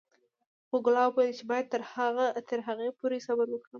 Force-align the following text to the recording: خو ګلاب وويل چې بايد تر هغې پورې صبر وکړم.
خو 0.67 0.75
ګلاب 0.85 1.11
وويل 1.13 1.33
چې 1.39 1.43
بايد 1.49 1.65
تر 2.53 2.59
هغې 2.67 2.89
پورې 2.99 3.17
صبر 3.27 3.47
وکړم. 3.51 3.69